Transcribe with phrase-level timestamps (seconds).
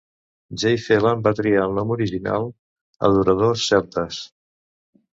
[0.63, 0.71] J.
[0.85, 2.49] Phelan va triar el nom original
[3.13, 4.23] "Adoradors celtes".